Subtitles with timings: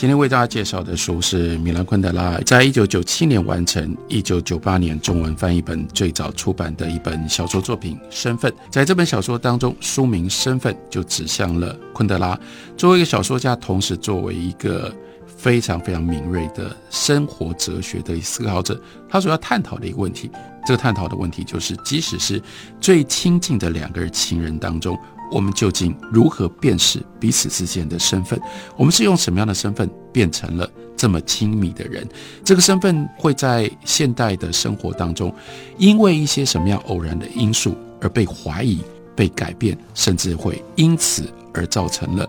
[0.00, 8.50] 今天为大家介绍的书是米兰昆德拉在一九九七年完成，一九九八年中文翻译本最早出版的一本小说作品《身份》。
[8.70, 12.40] 在这本小说当中，书名《身份》就指向了昆德拉
[12.78, 14.90] 作为一个小说家，同时作为一个
[15.26, 20.30] 非常非常敏锐的生活哲学的思考者，他所要探讨的一个问题。
[20.64, 22.42] 这个探讨的问题就是，即使是
[22.80, 24.98] 最亲近的两个人情人当中。
[25.30, 28.40] 我们究竟如何辨识彼此之间的身份？
[28.76, 32.06] 我们是用什么样的身份变成了这么亲密的人？
[32.44, 35.32] 这个身份会在现代的生活当中，
[35.78, 38.82] 因为一些什么样偶然的因素而被怀疑、
[39.14, 42.28] 被改变，甚至会因此而造成了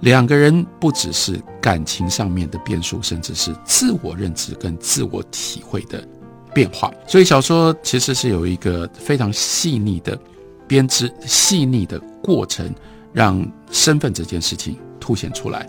[0.00, 6.02] 两个人不只是感情上面的变数，甚至是自我认知跟自我体会的
[6.52, 6.92] 变化。
[7.06, 10.18] 所以小说其实是有一个非常细腻的。
[10.70, 12.72] 编织细腻的过程，
[13.12, 15.68] 让身份这件事情凸显出来。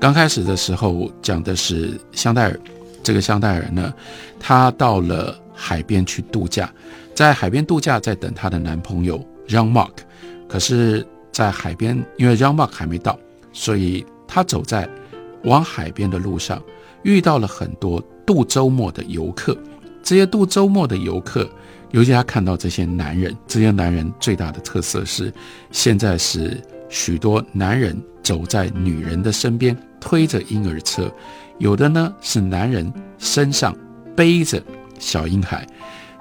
[0.00, 2.58] 刚开始的时候讲的是香奈儿，
[3.02, 3.92] 这个香奈儿呢，
[4.40, 6.72] 她到了海边去度假，
[7.14, 9.90] 在海边度假，在等她的男朋友 Jean Mark。
[10.48, 13.18] 可是，在海边，因为 Jean Mark 还没到，
[13.52, 14.88] 所以她走在
[15.44, 16.62] 往海边的路上，
[17.02, 19.54] 遇到了很多度周末的游客。
[20.02, 21.46] 这些度周末的游客。
[21.90, 25.32] 尤其他看到这些男人，这些男人最大的特色是，
[25.70, 31.10] 现在是许多男人走在女人的身边，推着婴儿车，
[31.58, 33.74] 有的呢是男人身上
[34.14, 34.62] 背着
[34.98, 35.66] 小婴孩，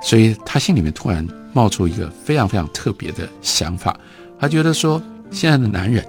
[0.01, 3.97] 所以他心里面突然冒出一个非常非常特别的想法，
[4.39, 6.05] 他觉得说，现在的男人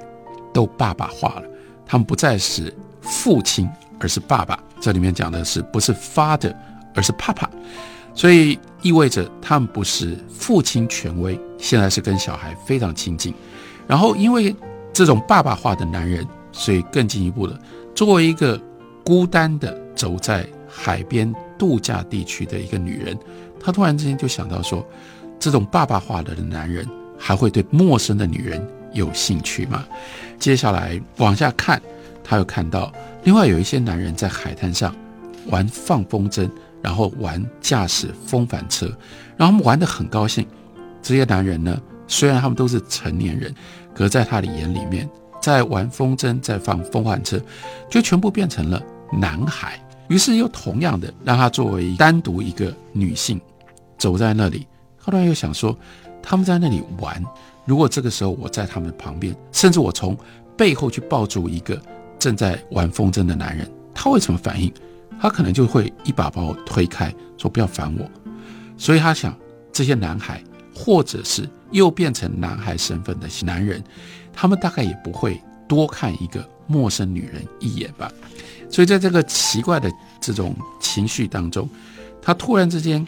[0.54, 1.42] 都爸爸化了，
[1.84, 3.68] 他们不再是父亲，
[3.98, 4.58] 而是爸爸。
[4.80, 6.54] 这里面讲的是不是 father，
[6.94, 7.48] 而是 papa。
[8.14, 13.32] 所以意味着他们不是父亲权威，现在是跟小孩非常亲近。
[13.86, 14.54] 然后因为
[14.92, 17.58] 这种爸爸化的男人，所以更进一步了，
[17.94, 18.60] 作为一个
[19.04, 23.18] 孤单的走在海边度假地区的一个女人，
[23.60, 24.86] 她突然之间就想到说，
[25.38, 26.86] 这种爸爸化的男人
[27.16, 29.86] 还会对陌生的女人有兴趣吗？
[30.38, 31.80] 接下来往下看，
[32.22, 32.92] 她又看到
[33.22, 34.94] 另外有一些男人在海滩上
[35.46, 36.48] 玩放风筝。
[36.82, 38.86] 然后玩驾驶风帆车，
[39.36, 40.46] 然后他们玩得很高兴。
[41.02, 43.54] 这些男人呢，虽然他们都是成年人，
[43.94, 45.08] 可在他的眼里面，
[45.40, 47.40] 在玩风筝，在放风帆车，
[47.88, 49.80] 就全部变成了男孩。
[50.08, 53.40] 于是又同样的让他作为单独一个女性
[53.98, 54.66] 走在那里。
[54.96, 55.76] 后来又想说，
[56.22, 57.22] 他们在那里玩，
[57.64, 60.16] 如果这个时候我在他们旁边，甚至我从
[60.56, 61.80] 背后去抱住一个
[62.18, 64.72] 正在玩风筝的男人，他会怎么反应？
[65.20, 68.08] 他可能就会一把把我推开，说不要烦我。
[68.76, 69.36] 所以他想，
[69.72, 70.42] 这些男孩，
[70.74, 73.82] 或者是又变成男孩身份的男人，
[74.32, 78.10] 他们大概也不会多看一个陌生女人一眼吧。
[78.70, 79.90] 所以在这个奇怪的
[80.20, 81.68] 这种情绪当中，
[82.22, 83.04] 他突然之间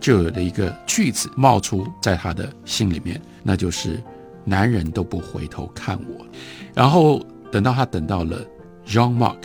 [0.00, 4.00] 就有了一个句子冒出在他的心里面，那就是
[4.44, 6.24] “男人都不回头看我”。
[6.72, 7.20] 然后
[7.50, 8.46] 等到他等到了
[8.86, 9.36] Jean Mark。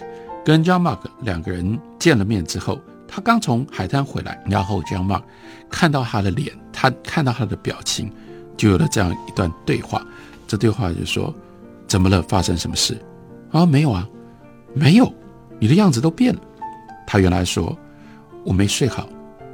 [0.43, 5.23] 跟 John Mark 两个人见了面之后，他刚从海滩回来，然后 John Mark
[5.69, 8.11] 看到他的脸，他看到他的表情，
[8.57, 10.05] 就有了这样一段对话。
[10.45, 11.33] 这对话就说
[11.87, 12.21] ：“怎么了？
[12.23, 12.97] 发生什么事？”
[13.51, 14.07] 啊，没有啊，
[14.73, 15.11] 没有，
[15.59, 16.41] 你的样子都变了。
[17.07, 17.77] 他原来说
[18.43, 19.07] ：“我没睡好，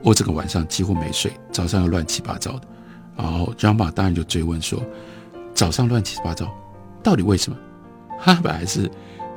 [0.03, 2.61] 我整个晚上几乎没睡，早上又乱七八糟的。”
[3.15, 4.81] 然后 John Mark 当然就追问说
[5.53, 6.51] ：“早上乱七八糟，
[7.03, 7.57] 到底为什么？”
[8.19, 8.89] 他本来是。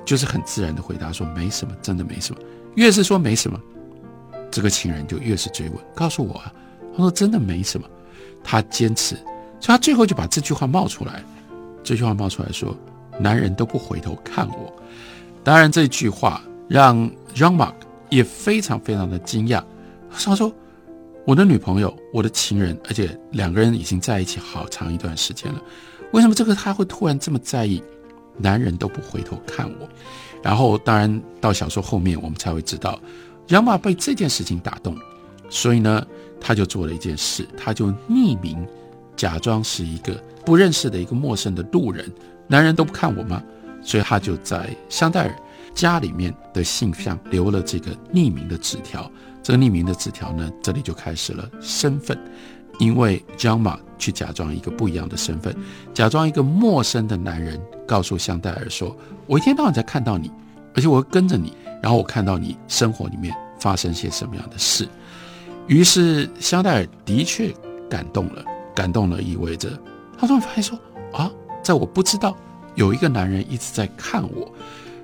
[0.05, 2.41] 就是很自然的回答说没什么，真的没什么。
[2.75, 3.61] 越是说没什么，
[4.51, 6.53] 这个情人就越是追问，告诉我啊。
[6.93, 7.87] 他说真的没什么，
[8.45, 9.15] 他坚持，
[9.61, 11.25] 所以他最后就把这句话冒出来。
[11.83, 12.77] 这句话冒出来说，
[13.19, 14.73] 男人都不回头看我。
[15.43, 17.75] 当然这句话让 Jean Mark
[18.09, 19.63] 也非常非常的惊讶。
[20.11, 20.53] 他说
[21.27, 25.63] 我的女朋友，我的情人，而且两个人已经在一起好长一段时间了，
[26.13, 27.83] 为什么这个他会突然这么在意？
[28.37, 29.89] 男人都不回头看我，
[30.43, 32.99] 然后当然到小说后面，我们才会知道，
[33.49, 34.97] 杨马被这件事情打动，
[35.49, 36.07] 所以呢，
[36.41, 38.67] 他就做了一件事，他就匿名，
[39.17, 40.15] 假装是一个
[40.45, 42.11] 不认识的一个陌生的路人。
[42.49, 43.43] 男人都不看我吗？
[43.83, 45.37] 所以他就在香奈儿
[45.75, 49.11] 家里面的信箱留了这个匿名的纸条。
[49.43, 52.17] 这个匿名的纸条呢，这里就开始了身份。
[52.79, 55.55] 因为江马去假装一个不一样的身份，
[55.95, 58.97] 假装一个陌生的男人，告诉香黛尔说
[59.27, 60.31] ：“我一天到晚在看到你，
[60.75, 61.53] 而且我会跟着你，
[61.83, 64.89] 然后我看到你生活里面发生些什么样的事。”
[65.69, 67.55] 于是香黛尔的确
[67.89, 68.45] 感动了，
[68.75, 69.71] 感动了意味着
[70.19, 70.77] 他突然发现说
[71.15, 71.31] ：“啊，
[71.63, 72.37] 在我不知道
[72.75, 74.53] 有一个男人一直在看我，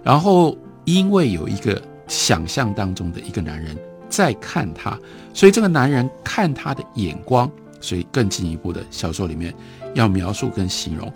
[0.02, 4.98] 然后因为有一个想象当中的一个男人在看他，
[5.32, 7.50] 所以这个男人看他的眼光。”
[7.80, 9.54] 所以更进一步的小说里面
[9.94, 11.12] 要描述跟形容，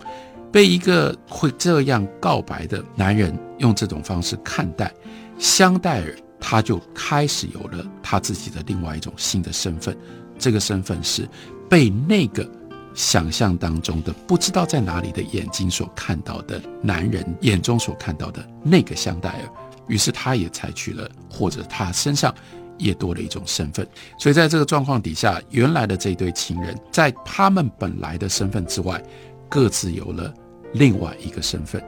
[0.49, 4.89] 被一个会这样告白的男人用这种方式看待
[5.37, 9.93] 香黛尔，他就开始有了他自己的另外一种新的身份。
[10.39, 11.27] 这个身份是
[11.69, 12.49] 被那个
[12.93, 19.49] 想象当中的不知道在哪里的眼睛所看到的男人眼中所看到的那个香黛尔。
[19.89, 22.33] 于是他也采取了，或者他身上。
[22.77, 23.87] 也多了一种身份，
[24.17, 29.01] 所以在这个状况底下，原来的这一对情人，在他们本来的身份之外，
[29.49, 30.33] 各自有了
[30.73, 31.83] 另外一个身份，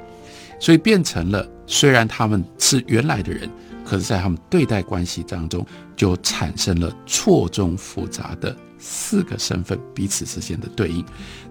[0.60, 3.50] 所以变成了虽然他们是原来的人，
[3.84, 5.66] 可是，在他们对待关系当中，
[5.96, 11.04] 就产生了错综复杂的四个身份彼此之间的对应。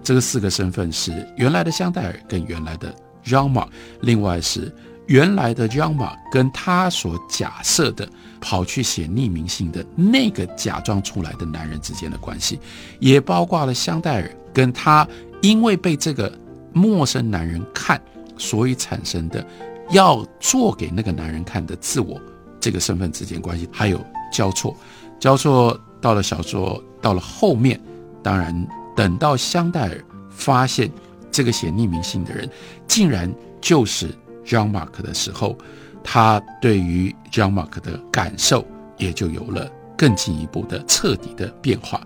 [0.03, 2.93] 这个四个身份是原来的香戴尔跟原来的
[3.23, 3.67] Jean Marc，
[4.01, 4.73] 另外是。
[5.07, 8.07] 原来的 John 马跟他所假设的
[8.41, 12.59] 跑去写匿名信的那个假装出来的男人之间的关系，
[12.99, 15.07] 也包括了香戴尔跟他
[15.41, 16.31] 因为被这个
[16.73, 18.01] 陌生男人看，
[18.37, 19.45] 所以产生的
[19.91, 22.19] 要做给那个男人看的自我
[22.59, 24.75] 这个身份之间关系，还有交错，
[25.19, 27.79] 交错到了小说到了后面，
[28.23, 30.91] 当然等到香戴尔发现
[31.31, 32.49] 这个写匿名信的人
[32.87, 33.31] 竟然
[33.61, 34.09] 就是。
[34.45, 35.57] John Mark 的时候，
[36.03, 38.65] 他对于 John Mark 的感受
[38.97, 42.05] 也就有了更进一步的彻底的变化。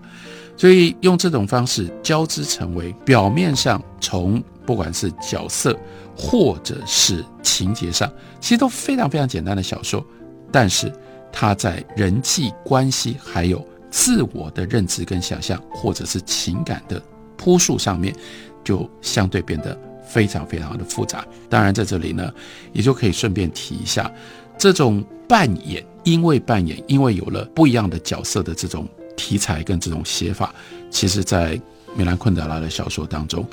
[0.56, 5.74] 所以用这种方式交织成为表面上从不管是角色
[6.14, 10.04] 或者是情节上，其实都非常非常简单的小说，
[10.52, 10.92] 但是
[11.32, 17.02] 他在人际关系还有自我的认知跟想象，或者是情感的
[17.38, 18.14] 铺述上面，
[18.62, 19.78] 就相对变得。
[20.10, 22.32] 非常非常的复杂，当然在这里呢，
[22.72, 24.12] 也就可以顺便提一下，
[24.58, 30.52] 这种扮演，因为扮演，因为有了不一样的角色的这种题材跟这种写法，
[30.90, 31.60] 其实在
[31.96, 33.46] 米兰昆德拉的小说当中，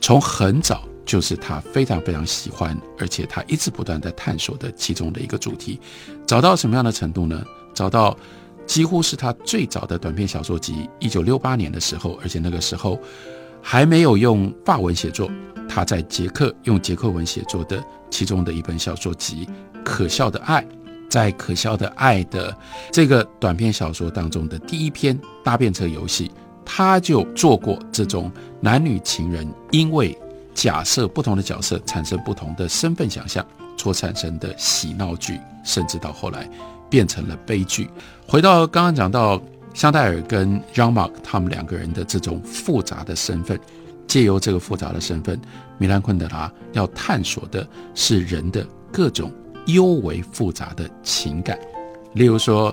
[0.00, 5.80] 从很早就是他非常非常喜欢，而且他一直不断在探索的其中的一个主题，
[6.24, 7.44] 找到什么样的程度呢？
[7.74, 8.16] 找到
[8.66, 12.98] 几乎是他最早的短篇小说集，一九六八年的时候，而且那个时候
[13.66, 15.30] 还没有用法文写作。
[15.66, 19.46] 他在捷克用捷克文写作的其中的一本小说集
[19.82, 20.62] 《可笑的爱》，
[21.08, 22.54] 在《可笑的爱》的
[22.92, 26.30] 这个短篇小说当中的第一篇搭便车游戏，
[26.64, 28.30] 他就做过这种
[28.60, 30.16] 男女情人因为
[30.52, 33.44] 假设不同的角色产生不同的身份想象
[33.76, 36.48] 所产生的喜闹剧，甚至到后来
[36.88, 37.88] 变成了悲剧。
[38.28, 39.40] 回到刚刚讲到
[39.74, 43.60] 香戴尔跟 Jean Marc 他们两个人的这种复杂的身份。
[44.06, 45.40] 借由这个复杂的身份，
[45.78, 49.32] 米兰昆德拉要探索的是人的各种
[49.66, 51.58] 尤为复杂的情感。
[52.12, 52.72] 例如说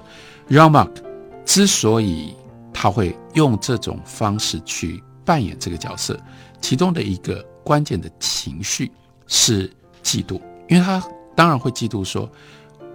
[0.50, 1.02] r a m a r k
[1.46, 2.36] 之所以
[2.74, 6.20] 他会用这种方式去扮演这个角色，
[6.60, 8.92] 其中的一个关键的情绪
[9.26, 9.68] 是
[10.04, 11.02] 嫉妒，因为他
[11.34, 12.30] 当然会嫉妒说，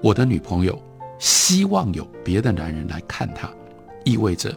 [0.03, 0.81] 我的女朋友
[1.19, 3.51] 希望有别的男人来看她，
[4.07, 4.57] 意味着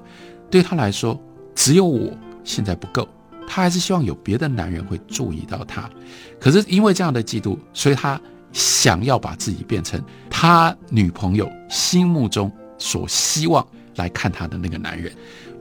[0.49, 1.19] 对他来说，
[1.53, 2.15] 只有我
[2.45, 3.05] 现在不够。
[3.51, 5.89] 他还是希望有别的男人会注意到他，
[6.39, 8.21] 可是因为这样的嫉妒，所以他
[8.53, 15.11] 想要把自己变成他女朋友心目中所希望来看他的那个男人。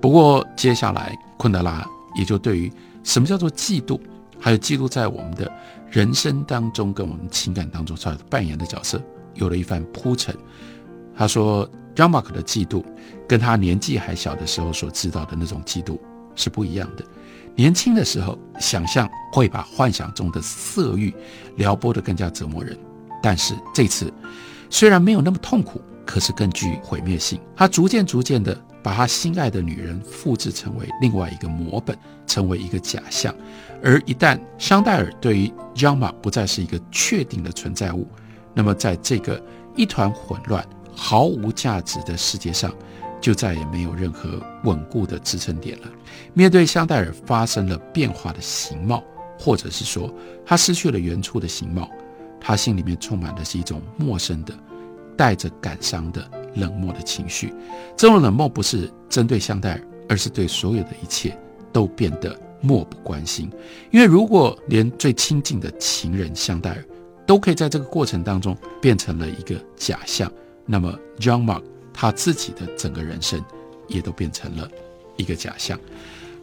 [0.02, 1.82] 不过接下来昆德拉
[2.14, 2.70] 也就对于
[3.02, 3.98] 什么叫做嫉妒，
[4.38, 5.50] 还有嫉妒在我们的
[5.90, 9.02] 人生当中跟我们情感当中所扮演的角色，
[9.34, 10.36] 有了一番铺陈。
[11.16, 11.66] 他说，
[11.98, 12.84] Yamak 的嫉妒
[13.28, 15.98] 跟他年纪还小的时候所知道的那种嫉妒
[16.34, 17.04] 是不一样的。
[17.56, 21.12] 年轻的时候，想象会把幻想中的色欲
[21.56, 22.78] 撩拨得更加折磨人。
[23.20, 24.12] 但是这次，
[24.70, 27.40] 虽然没有那么痛苦，可是更具毁灭性。
[27.56, 33.34] 他逐渐逐渐地把他心爱的女人复制成为另外一个模本，成为一个假象。
[33.82, 38.06] 而一旦香戴尔对于 John 马不再是一个确定的存在物，
[38.54, 40.64] 那么在这个一团混乱、
[40.98, 42.74] 毫无价值的世界上。
[43.20, 45.88] 就再也没有任何稳固的支撑点了。
[46.34, 49.02] 面对香奈儿发生了变化的形貌，
[49.36, 50.08] 或者是说
[50.46, 51.90] 他失去了原初的形貌，
[52.40, 54.54] 他心里面充满的是一种陌生的、
[55.16, 57.52] 带着感伤的冷漠的情绪。
[57.96, 61.36] 这种冷漠不是针对香奈儿，而是对所有的一切
[61.72, 63.50] 都变得漠不关心。
[63.90, 66.84] 因为如果连最亲近的情人香奈儿
[67.26, 70.32] 都可以在这个过程当中变成了一个假象，
[70.70, 71.62] 那么 John Mark
[71.94, 73.42] 他自己的整个人生
[73.86, 74.70] 也都变成了
[75.16, 75.80] 一个假象。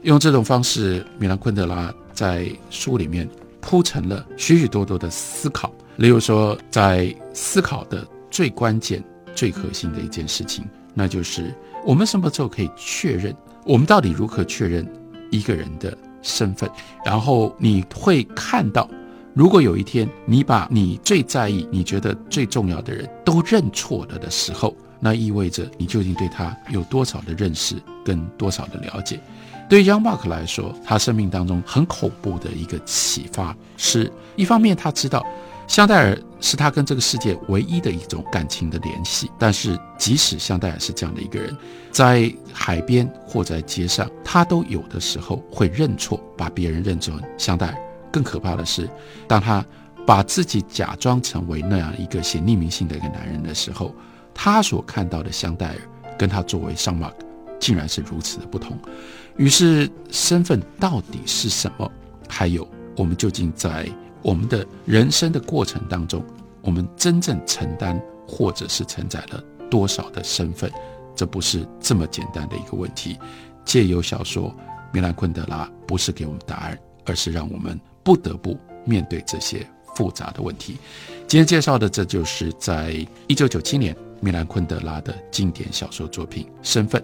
[0.02, 3.30] 用这种方式，米兰昆德拉在书里面
[3.62, 5.72] 铺陈了许许多多的思考。
[5.98, 9.02] 例如说，在思考的最关键、
[9.34, 11.54] 最核心的一件事情，那就是
[11.86, 13.34] 我们什么时候可以确认？
[13.64, 14.86] 我们到底如何确认
[15.32, 16.70] 一个人的身份？
[17.06, 18.90] 然后你会看到，
[19.36, 27.76] 如果有一天你把你最在意、你觉得最重要的人都认错了的时候，那意味着你究竟对他有多少的认识
[28.06, 29.20] 跟多少的了解？
[29.70, 35.22] 对于 Young Mark 来说，他生命当中很恐怖的一个启发，是一方面他知道
[35.68, 41.54] 香奈儿是他跟这个世界唯一的一种感情的联系，但是即使香奈儿是这样的一个人，
[41.92, 47.76] 在海边或在街上，他都有的时候会认错，把别人认成香奈儿。
[48.16, 48.90] 更可怕的是，
[49.28, 49.62] 当他
[50.08, 53.94] 把自己假装成为那样一个写匿名信的一个男人的时候，
[54.34, 55.82] 他所看到的香奈儿
[56.18, 57.12] 跟他作为上马
[57.60, 58.80] 竟然是如此的不同。
[59.36, 61.92] 于是，身份到底是什么？
[62.30, 63.86] 还有，我们究竟在
[64.22, 66.24] 我们的人生的过程当中，
[66.62, 70.72] 我们真正承担或者是承载了多少的身份？
[71.18, 73.20] 这不是这么简单的一个问题。
[73.66, 74.56] 借由小说，
[74.94, 80.78] 米兰昆德拉不是给我们答案，而是让我们不得不面对这些复杂的问题。
[81.28, 87.02] 今天介绍的，这就是在一九九七年米兰昆德拉的经典小说作品《身份》。